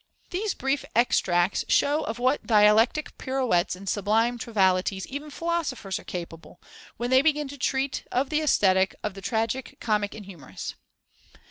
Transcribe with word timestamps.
These 0.31 0.55
brief 0.55 0.83
extracts 0.95 1.63
show 1.67 2.01
of 2.03 2.17
what 2.17 2.47
dialectic 2.47 3.15
pirouettes 3.19 3.75
and 3.75 3.87
sublime 3.87 4.39
trivialities 4.39 5.05
even 5.05 5.29
philosophers 5.29 5.99
are 5.99 6.03
capable, 6.03 6.59
when 6.97 7.11
they 7.11 7.21
begin 7.21 7.47
to 7.49 7.57
treat 7.59 8.03
of 8.11 8.31
the 8.31 8.41
Aesthetic 8.41 8.95
of 9.03 9.13
the 9.13 9.21
tragic, 9.21 9.77
comic, 9.79 10.15
and 10.15 10.25
humorous. 10.25 10.73